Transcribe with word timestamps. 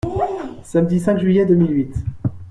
Samedi 0.63 0.99
cinq 0.99 1.19
juillet 1.19 1.45
deux 1.45 1.53
mille 1.53 1.73
huit. 1.75 1.95